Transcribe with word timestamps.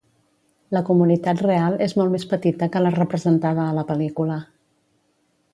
La 0.77 0.81
comunitat 0.87 1.43
real 1.47 1.77
és 1.87 1.93
molt 2.01 2.13
més 2.15 2.25
petita 2.33 2.71
que 2.77 2.83
la 2.87 2.95
representada 2.97 3.67
a 3.69 3.79
la 3.81 3.87
pel·lícula. 3.93 4.43